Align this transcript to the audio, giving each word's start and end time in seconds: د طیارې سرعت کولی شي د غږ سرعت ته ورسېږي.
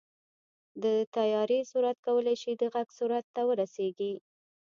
د 0.83 0.85
طیارې 1.15 1.59
سرعت 1.71 1.97
کولی 2.05 2.35
شي 2.41 2.51
د 2.57 2.63
غږ 2.73 2.87
سرعت 2.99 3.25
ته 3.35 3.41
ورسېږي. 3.49 4.13